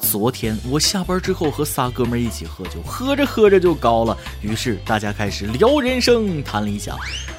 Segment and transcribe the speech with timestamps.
[0.00, 6.96] 昨天我下班之后和仨哥们一起喝酒，喝着喝着就高了，于是大家开始聊人生、谈理想。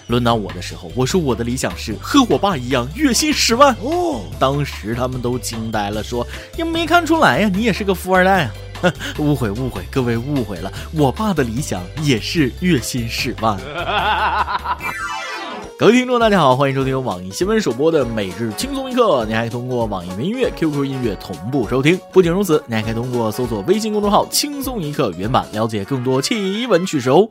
[0.08, 3.74] 轮到我的时候，我说我的理想是和我爸一样，月薪十万。
[3.82, 6.26] 哦，当时他们都惊呆了，说
[6.58, 8.54] ：“也没看出来呀，你也是个富二代啊！”
[9.18, 13.58] 误会误会，各位误会了，我爸的理想也是月薪十万。
[15.78, 19.26] 各位听众，大家好，欢迎收听由网易新闻首播的每日轻松一刻。
[19.26, 22.00] 你还可以通过网易云音乐、QQ 音乐同步收听。
[22.14, 27.28] 不仅如此，你还可以通过搜索微信公众号“轻松一刻”原版了解更多奇闻趣事哦。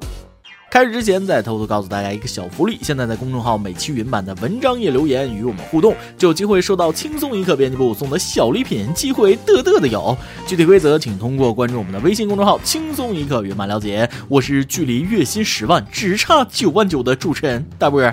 [0.74, 10.18] 开始之前，再偷偷告诉大家一个小福利：现在在公众号每期云版的文章页留言与我们互动，就有机会收到轻松一刻编辑部送的小礼品，机会得得的有。
[10.48, 14.10] 具体规则请通过关注我们的微信公众号“轻松一刻”云版了解。
[14.28, 18.12] 我是距离月薪十万只差九万九的主持人大波儿。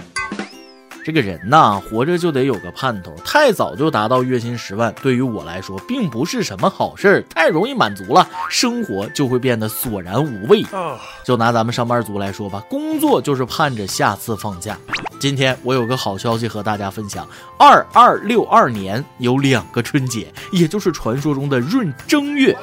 [1.03, 10.63] 这个人呐，活着就得有个盼头，太早就达到月薪十万，对于我来说并不是什么好事儿，太容易满足了，生活就会变得索然无味。
[11.23, 14.77] 就拿咱们上班族来说吧，工作就是盼着下次放假。
[15.19, 17.27] 今天我有个好消息和大家分享：
[17.57, 22.55] 二二六二年有两个春节，也就是传说中的闰正月。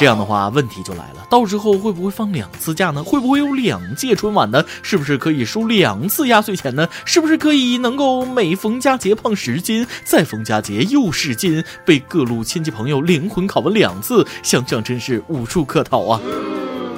[0.00, 3.04] 这样的话，问题就来了，到时候会不会放两次假呢？
[3.04, 4.64] 会不会有两届春晚呢？
[4.80, 6.88] 是不是可以收两次压岁钱呢？
[7.04, 14.26] 是不是可以能够每逢佳节胖十斤，再逢佳节又十斤，被各路亲戚朋友灵魂拷问两次？
[14.42, 16.18] 想想真是无处可逃啊！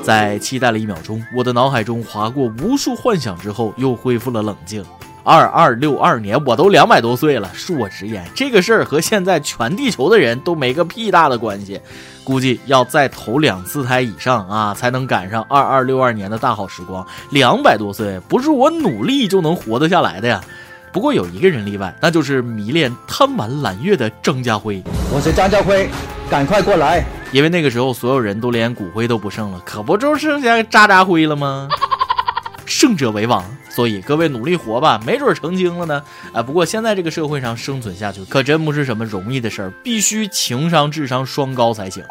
[0.04, 4.84] 在期待了一秒钟，我的脑海中划过无数幻想之后，又恢复了冷静。
[5.24, 7.50] 二二六二年，我都两百多岁了。
[7.54, 11.80] 恕我直言，这个事儿和现在全地球的人都没个屁大的关系。
[12.24, 17.04] 估计要再投两次胎以上啊，才能赶上二二六二年的大好时光。
[17.30, 20.40] 两百多岁不是我努力就能活得下来的呀。
[20.92, 24.82] 不过有一个人例外，那就是迷恋贪玩揽月的张家辉。
[25.12, 25.88] 我是张家辉，
[26.30, 31.68] 赶快过来，因为那个时候所有人都连骨灰都不剩了，可不就剩下渣渣灰了吗？
[32.66, 33.44] 胜者为王。
[33.74, 36.02] 所以各位努力活吧，没准儿成精了呢。
[36.32, 42.04] 啊，不过现在这个社会上生存下去可真不是什么容易的事儿，必须情商智商双高才行。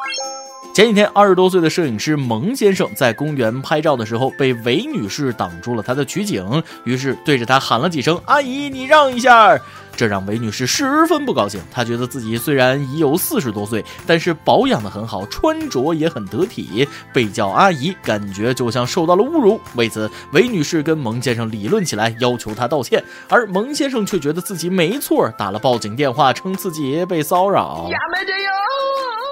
[0.73, 9.59] 前几天，二十多岁的摄影师蒙先生在公园拍照的时候，被韦女士挡住了他的取景，于是对着他喊了几声：“阿姨，你让一下。”
[9.97, 11.59] 这让韦女士十分不高兴。
[11.69, 19.59] 她觉得自己虽然已有四十多岁，但是保养的很好，穿着也很得体，被叫阿姨，感觉就像受到了侮辱。
[19.75, 27.89] 为此，韦女士跟蒙先生理论起来，要求他道歉，而蒙先生却觉得自己没错，打了报警电话，称自己被骚扰。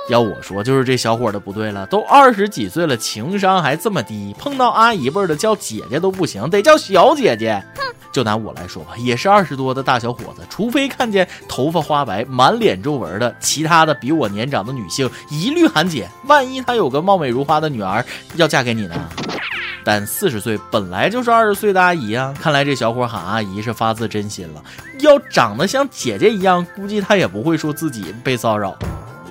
[0.10, 7.64] 要我说，就是这小伙的不对了，都二十几岁了，情商还这么低，碰到阿姨辈的叫姐姐都不行，得叫小姐姐。
[7.76, 16.10] 哼，就拿我来说吧，也是二十多的大小伙子，除非看见头发花白、满脸皱纹的，其他的比我年长的女性一律喊姐。
[16.26, 18.04] 万一她有个貌美如花的女儿
[18.36, 18.96] 要嫁给你呢？
[19.86, 24.64] 但四十岁本来就是二十岁的阿姨啊，看来这小伙喊阿姨是发自真心了。
[25.00, 28.76] 要长得像姐姐一样，估计他也不会说自己被骚扰。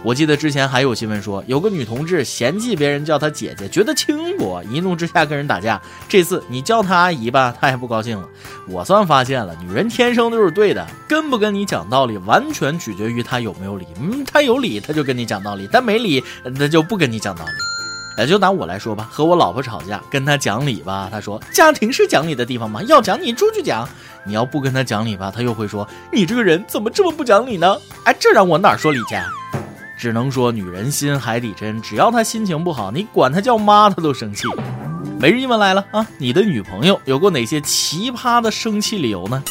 [0.04, 5.81] 我记得之前还有新闻说，有个女同志嫌弃别人叫她姐姐，觉得轻薄，一怒之下跟人打架。
[6.09, 8.26] 这次你叫她阿姨吧，她也不高兴了。
[8.69, 13.86] 我算发现了，女人天生就是对的，跟不跟你讲道理，完全取决于她有没有理。
[14.00, 18.22] 嗯，她有理，她就跟你讲道理；但没理，那就不跟你讲道理。
[18.22, 22.82] 哎，就拿我来说吧，和我老婆吵架，跟她讲理吧，她说家庭是讲理的地方吗？
[22.84, 23.88] 要讲你出去讲。
[24.25, 27.76] 你要不跟她讲理吧，她又会说你这个人怎么这么不讲理呢？
[28.04, 29.16] 哎，这让我哪说理去？
[29.98, 34.44] 只能说女人心海底针，只要她心情不好，你管她叫妈，她都生气。
[35.19, 39.42] 每日一问来了啊，你的女朋友有过哪些奇葩的生气理由呢？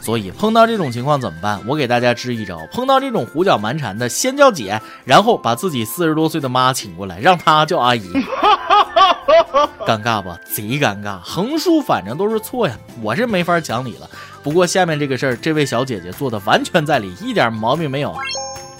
[0.00, 1.60] 所以碰到这种情况怎么办？
[1.66, 8.08] 我给大家支一招：碰到这种胡搅蛮缠的，先叫姐，然后把自己四十多岁的妈请过来，让她叫阿姨。
[9.86, 10.38] 尴尬吧？
[10.44, 14.08] 贼尴尬，横竖反正都是错呀，我是没法讲理了。
[14.42, 18.14] 不过下面这个事儿，这位小姐姐做的完全在理，一点毛病没有。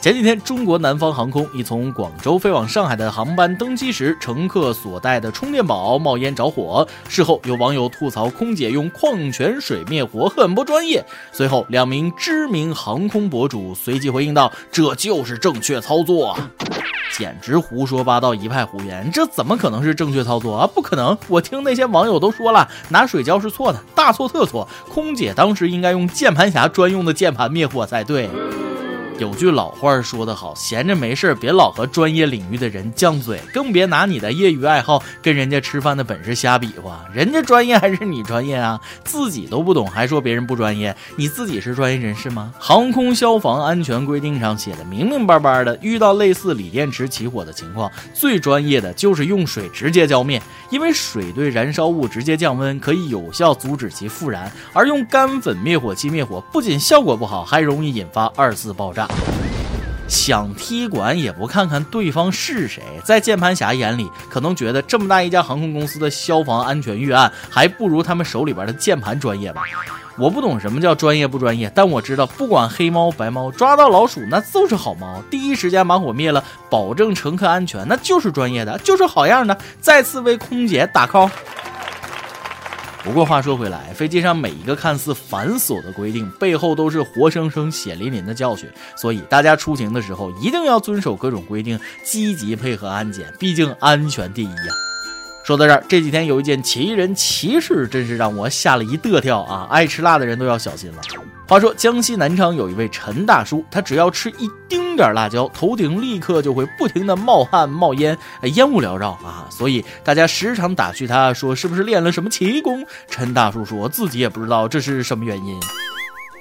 [0.02, 6.84] 前几天，中国南方航空一从广州飞往上海的航班登机时，乘客所带的充电宝冒烟着火。
[7.08, 11.04] 事后，有网友吐槽空姐用矿泉水灭火很不专业。
[11.30, 16.36] 随后，两名知名航空博主随即回应道：“这就是正确操作。”
[17.16, 19.08] 简直胡说八道，一派胡言。
[19.12, 20.66] 这怎么可能是正确操作啊？
[20.66, 21.16] 不可能！
[21.28, 24.66] 我听那些网友都说了，拿水浇是错的，大错特错。
[24.92, 28.28] 空姐当时应该用键盘侠专用的键盘灭火才对。
[29.22, 37.04] 有句老话说得好，闲着没事别老和专业领域的人犟嘴，更别拿你的业余爱好跟人家吃饭的本事瞎比划。
[37.14, 38.80] 人家专业还是你专业啊？
[39.04, 42.52] 自己都不懂还说别人不专业，你自己是专业人士吗？
[42.58, 59.08] 航空消防安全规定上写的明明白白的，遇到类似锂电池起火的情况，最专业的就是用水直接浇灭，因为水对燃烧物直接降温，可以有效阻止其复燃，而用干粉灭火器灭火不仅效果不好，还容易引发二次爆炸。
[60.08, 69.62] 想踢馆也不看看对方是谁，在键盘侠眼里，可能觉得这么大一家航空公司的消防安全预案，还不如他们手里边的键盘专业吧。
[70.18, 79.56] 我不懂什么叫专业不专业，但我知道，不管黑猫白猫，抓到老鼠那就是好猫，第一时间把火灭了，保证乘客安全，那就是专业的，就是好样的。
[79.80, 81.30] 再次为空姐打 call。
[83.04, 88.68] 不过话说回来，飞机上每一个看似繁琐的规定，背后都是活生生血淋淋的教训。
[88.96, 94.72] 所以大家出行的时候一定要遵守各种规定，积极配合安检，毕竟安全第一呀。
[95.44, 99.66] 说到这儿，这几天有一件奇人奇事，真是让我吓了一得跳啊！
[99.68, 101.02] 爱吃辣的人都要小心了。
[101.48, 108.16] 话说江西南昌有一位陈大叔，他只要吃一丁点辣椒，头顶立刻就会不停的冒汗冒烟，
[108.54, 109.46] 烟雾缭绕啊！
[109.50, 112.86] 所以大家时常打趣他说是不是练了什么奇功？
[113.08, 115.60] 陈大叔说自己也不知道这是什么原因。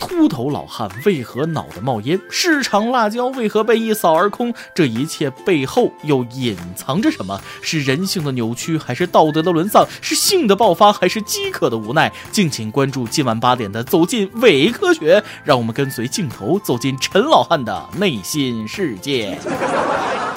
[0.01, 2.19] 秃头老汉为何脑袋冒烟？
[2.27, 4.51] 市场辣椒为何被一扫而空？
[4.73, 7.39] 这一切背后又隐藏着什么？
[7.61, 9.85] 是人性的扭曲，还是道德的沦丧？
[10.01, 12.11] 是性的爆发，还是饥渴的无奈？
[12.31, 19.37] 敬请关注今晚八点的《走进伪科学》，让我们跟随镜头走进陈老汉的内心世界。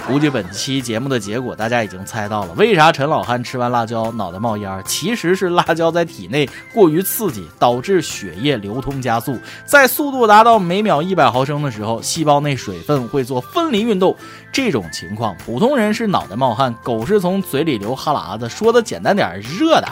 [0.06, 4.82] 估计本期节目的结果大家已经猜到了，为啥陈老汉吃完辣椒脑袋冒烟？
[4.86, 14.14] 其实是辣椒在体内过于刺激，导致血液流通加速，在速度达到每秒一百毫升的时候，细胞内水分会做分离运动。
[14.52, 18.46] 这种情况，普通人是脑袋冒汗，狗是从嘴里流哈喇子。
[18.48, 19.88] 说的简单点，热的。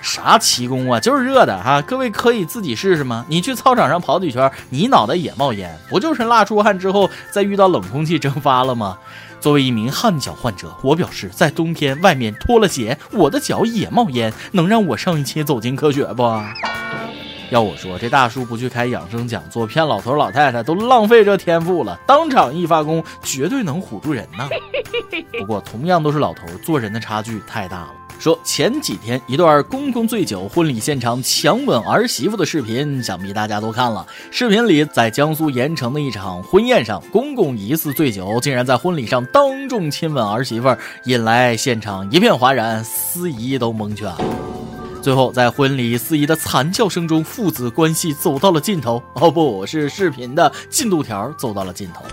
[0.00, 0.98] 啥奇功啊？
[0.98, 1.82] 就是热的哈！
[1.82, 3.22] 各位可以自己试试吗？
[3.28, 8.96] 你去操场上跑几圈，你脑袋也冒烟，不就是辣出汗之后再遇到冷空气蒸发了吗？
[9.40, 16.22] 作为一名汗脚患者，我表示，在冬天外面脱了鞋，我的脚也冒烟，能让我上一期走进科学不？
[17.50, 21.98] 要我说，这大叔不去开养生讲座，骗老头老太太都浪费这天赋了。
[22.06, 24.48] 当场一发功，绝对能唬住人呐。
[25.40, 27.99] 不过，同样都是老头，做人的差距太大了。
[28.20, 34.06] 说前几天一段公公醉酒婚礼现场强吻儿媳妇的视频，想必大家都看了。
[34.30, 44.18] 视频里，在江苏盐城的一场婚宴上，公公疑似醉酒，竟然在婚礼上当众亲吻儿媳妇，引来现场一片哗然，司仪都蒙圈了。
[45.00, 49.02] 最后，在婚礼司仪的惨叫声中，父子关系走到了尽头。
[49.14, 52.04] 哦，不是视频的进度条走到了尽头。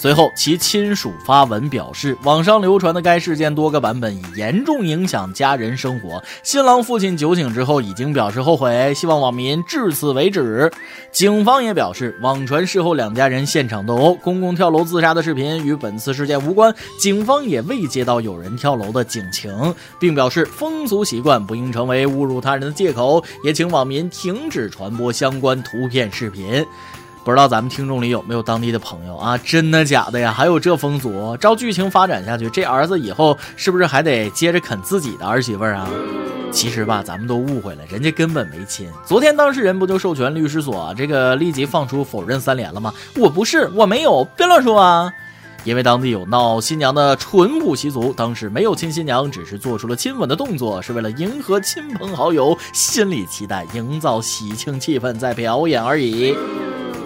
[0.00, 6.22] 随后，其亲属发文表示，网上流传的该事件多个版本已严重影响家人生活。
[6.44, 10.70] 新郎父亲酒醒之后已经表示后悔，希望网民至此为止。
[11.10, 16.72] 警方也表示，网传事后两家人现场斗殴，公公跳楼自杀的视频与本次事件无关。
[17.00, 26.64] 警方也未接到有人跳楼的警情，并表示风俗习惯不应成为侮辱他人的借口，也请网民停止传播相关图片视频。
[27.28, 29.36] 不知道咱们听众里有没有当地的朋友啊？
[29.36, 30.32] 真的假的呀？
[30.32, 31.36] 还有这风俗？
[31.36, 35.86] 照剧情发展下去，这儿子以后是不是还得接着啃自己的儿媳妇儿啊？
[36.50, 38.88] 其实吧，咱们都误会了，人家根本没亲。
[39.04, 42.94] 昨天当事人不就授权律师所这个立即放出否认三连了吗？
[43.14, 45.12] 我不是，我没有，别乱说啊！
[45.64, 56.34] 因为当地有闹新娘的淳朴习俗，当时没有亲新娘，只是做出了亲吻的动作，是为了迎合亲朋好友心里期待，营造喜庆气氛，在表演而已。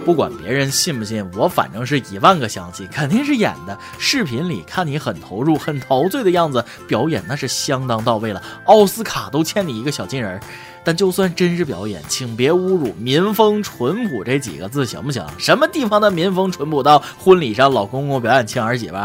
[0.04, 3.78] 不管别人信不信，我反正是一万个相信，肯定是演的。
[3.98, 10.40] 视频里看你很投入、很陶醉的样子，表演那是相当到位了，奥斯卡都欠你一个小金人。
[10.84, 15.24] 但就算真是表演，请别侮辱“民风淳朴”这几个字，行不行？
[15.38, 18.96] 什么地方的民风淳朴到婚礼上老公公表演亲儿媳妇？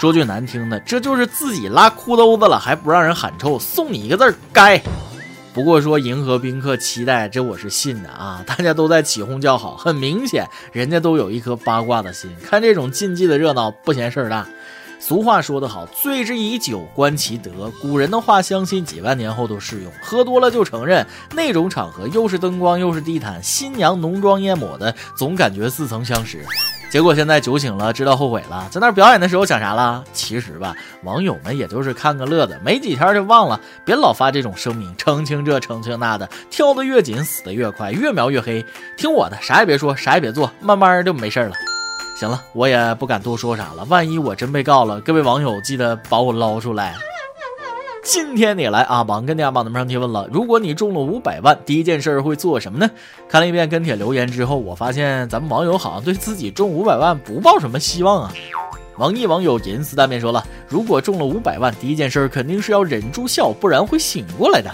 [0.00, 4.82] 说句难听的，这就是自己拉裤兜子了，还不让人喊臭，送你一个字儿该。
[5.60, 8.42] 不过说迎合宾客期待，这我是信的啊！
[8.48, 14.48] 大家都在起哄叫好，很明显人家都有一颗八卦的心，看这种禁忌的热闹不嫌事儿大。
[14.98, 17.70] 俗话说得好，醉之以酒观其德。
[17.82, 19.92] 古人的话，相信几万年后都适用。
[20.00, 26.42] 喝多了就承认，那种场合又是灯光又是地毯，新娘浓妆艳抹的，总感觉似曾相识。
[26.90, 30.02] 结果现在酒醒了，知道后悔了，在那表演的时候想啥了？
[30.12, 33.60] 其实吧，网友们也就是看个乐子，没几天就忘了。
[33.84, 38.64] 别老发这种声明，澄清这澄清那的，跳得越紧，死得越快，越描越黑。
[38.96, 41.52] 听我的，啥也别说，啥也别做，慢慢就没事了。
[42.18, 46.96] 行了，我也不敢多说啥了，万一我真被告了，各位网友记得把我捞出来。
[48.02, 52.90] 今天你来啊，网跟大家榜子上提问了，如果你中了五百万，第一件事会做什么呢？
[53.28, 58.32] 看了一遍跟帖留言之后，我发现咱们网友好像对自己中五百万不抱什么希望啊。
[58.96, 64.70] 网易网友银丝大面说了，如果中了五百万，第一件事肯定是要忍住笑，不然会醒过来的。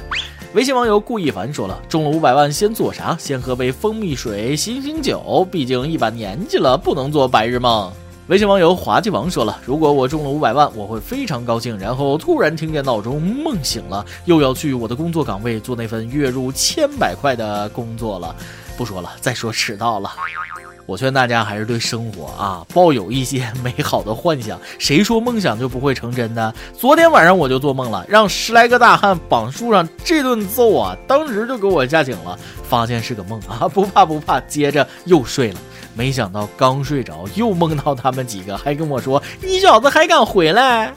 [0.55, 3.17] 微信网友顾一凡说了，中了五百万先做啥？
[3.19, 7.93] 先喝杯蜂蜜水、醒醒酒，毕竟一把年纪了，不能做白日梦。
[8.29, 11.79] 微信网友滑稽王说了，如果我中了五百万，我会非常高兴。
[11.79, 18.35] 然后突然听见闹钟，梦醒了，又要去我的工作岗位做那份月入千百块的工作了。
[18.77, 20.11] 不说了，再说迟到了。
[20.87, 24.59] 我劝大家还是对生活啊抱有一些美好的幻想。
[24.79, 26.53] 谁说梦想就不会成真的？
[26.77, 32.37] 昨天晚上我就做梦了，让十来个大汉绑树上，这顿揍啊，当时就给我吓醒了，
[32.69, 35.61] 发现是个梦啊，不怕不怕，接着又睡了。
[35.97, 40.93] 没想到刚睡着，又梦到他们几个，还跟我说：“你小子还敢回来？”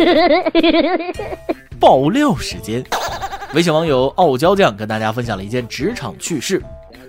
[1.79, 2.83] 爆料时间，
[3.53, 6.61] 微信网友傲娇酱跟大家分享了一件职场趣事。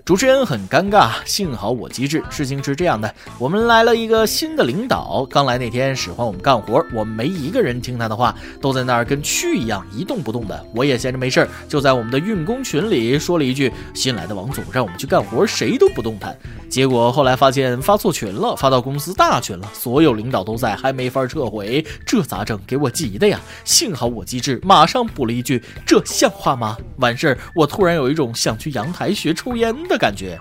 [0.04, 2.22] 主持人很尴尬，幸好我机智。
[2.30, 10.64] 事情是这样的，我们来了一个新的领导，刚来那天使唤我们干活，我们没一个人听他的话，都在那儿跟蛆一样一动不动的。
[10.74, 16.36] 我也闲着没事儿，就在我们的运工群里说了一句：“新来的王总让我们去干活，谁都不动弹。”
[16.68, 22.58] 结果后来发现发错群了，发到公司大群了，所有领导都在，还没法撤回，这咋整？
[22.66, 23.40] 给我急的呀！
[23.64, 29.98] 幸好我机智，马上补了一句：“这像话吗？”完事儿，我突然有一种想去阳台学抽烟的。
[29.98, 30.40] 感觉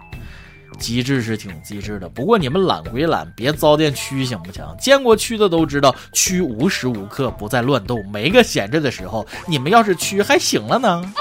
[0.77, 4.63] 机智是挺机智的，不过你们懒归懒，别糟践蛆行不行？
[4.79, 9.27] 见过蛆的都知道，蛆无时无刻不在乱动，没个闲着的时候。
[9.45, 11.13] 你们要是蛆还行了呢，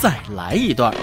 [0.00, 0.94] 再来一段。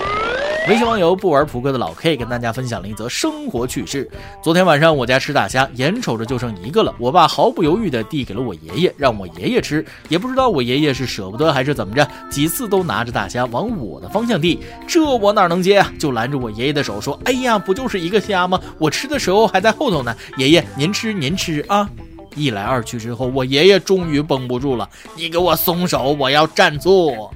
[0.70, 4.10] 微信网友不玩扑克的老 K 跟大家分享了一则生活趣事。
[4.42, 9.86] 昨天晚上我家吃大虾，眼瞅着就剩一个了，我爸毫不犹豫地递给了我爷爷，让我爷爷吃。
[10.08, 15.92] 也不知道我爷爷是舍不得还是怎么着，几次都拿着大虾往我的方向递，这我哪能接啊？
[16.00, 18.58] 就拦着我爷爷的手说：“哎呀，不就是一个虾吗？
[18.78, 20.16] 我吃的时候还在后头呢。
[20.38, 21.90] 爷爷您吃您吃啊！”
[22.36, 27.30] 一来二去之后，我爷爷终于绷不住了：“你给我松手，我要占座。”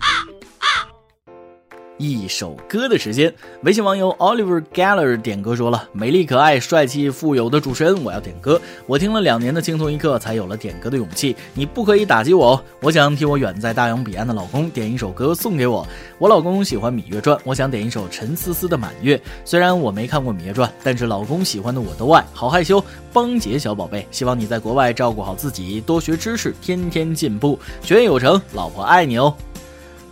[1.98, 8.62] 一首歌的时间，微信网友 Oliver Geller 点歌说了：“美丽可爱、帅气富有的主持人，我要点歌。
[8.86, 11.36] 我听了两年的轻松一刻，才有了点歌的勇气。
[11.54, 15.86] 你不可以打击我哦，我想替我远在大洋彼岸的老公点一首歌送给我。
[16.20, 19.18] 我老公喜欢《芈月传》，我想点一首陈思思的《满月》。
[19.44, 22.24] 虽然我没看过《芈月传》，但是老公喜欢的我都爱。
[22.32, 28.40] 好害羞，邦杰小宝贝，希望你在国外照顾好自己，多学知识，天天进步，学业有成。
[28.54, 29.36] 老婆爱你哦。”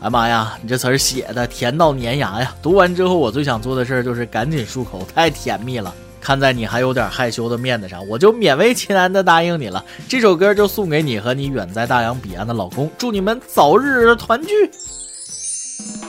[0.02, 2.54] 哎妈呀，你这词儿写的甜到粘牙呀！
[2.62, 5.94] 读完之后，我最想做的事儿就是赶紧漱口，太甜蜜了。
[6.22, 9.84] 看在你还有点害羞的面子上，我就勉为其难的答应你了。
[10.08, 14.70] 这首歌就送给你和你远在大洋彼岸的老公，祝你们早日团聚。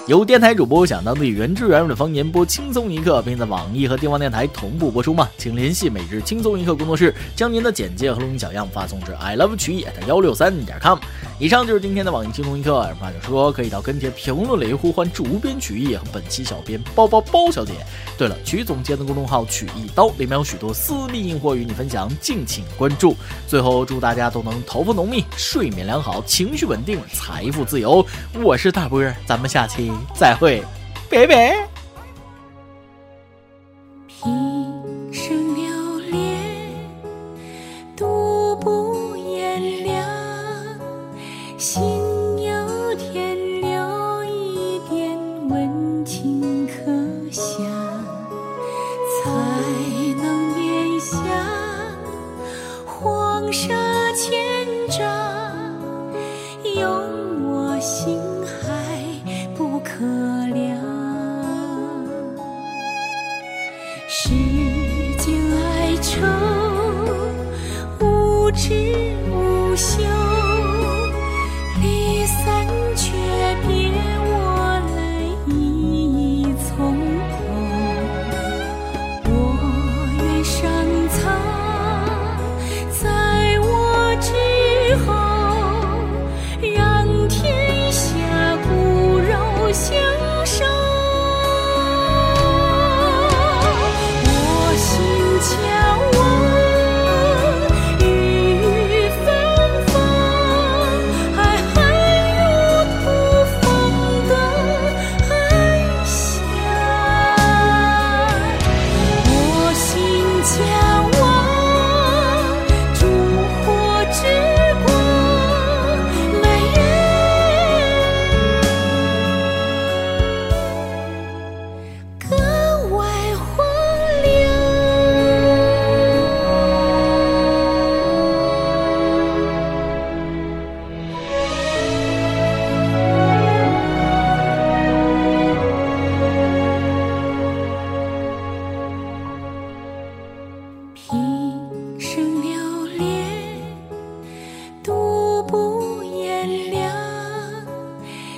[0.07, 5.29] 由电台主播想当地原汁原味的方言播轻松一刻，并在网易和地方电台同步播出吗？
[5.37, 10.97] 请联系每日轻松一刻工作室，将您的简介和录音小样发送至 i love 曲野的幺六三点 com。
[11.39, 17.73] 以上就是今天的网易轻松一刻，发想说可以到跟帖评论里呼唤主编曲艺和本期小编包包包小姐。
[18.17, 23.15] 对了，曲总监的公众号曲一刀里面有许多私密硬货与你分享，敬请关注。
[23.47, 28.05] 最后祝大家都能头发浓密，睡眠良好，情绪稳定，财富自由。
[28.43, 29.93] 我是大波，咱们下期。
[30.15, 30.63] 再会，
[31.11, 31.76] 拜拜。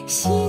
[0.09, 0.48] 心。